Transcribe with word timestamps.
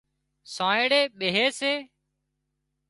سانئڙي 0.53 1.01
ٻيهي 1.17 1.45
سي 1.59 1.73